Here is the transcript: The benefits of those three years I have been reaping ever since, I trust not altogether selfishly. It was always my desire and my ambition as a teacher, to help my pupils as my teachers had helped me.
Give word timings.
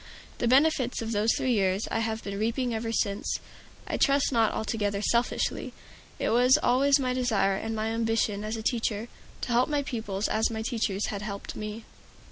The 0.39 0.47
benefits 0.47 1.03
of 1.03 1.11
those 1.11 1.29
three 1.37 1.51
years 1.51 1.87
I 1.91 1.99
have 1.99 2.23
been 2.23 2.39
reaping 2.39 2.73
ever 2.73 2.91
since, 2.91 3.37
I 3.85 3.97
trust 3.97 4.31
not 4.31 4.51
altogether 4.51 4.99
selfishly. 4.99 5.73
It 6.17 6.29
was 6.31 6.57
always 6.63 6.99
my 6.99 7.13
desire 7.13 7.55
and 7.55 7.75
my 7.75 7.89
ambition 7.89 8.43
as 8.43 8.55
a 8.57 8.63
teacher, 8.63 9.09
to 9.41 9.51
help 9.51 9.69
my 9.69 9.83
pupils 9.83 10.27
as 10.27 10.49
my 10.49 10.63
teachers 10.63 11.09
had 11.09 11.21
helped 11.21 11.55
me. 11.55 11.85